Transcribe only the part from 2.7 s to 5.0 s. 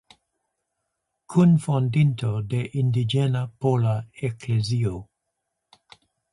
Indiĝena Pola Eklezio.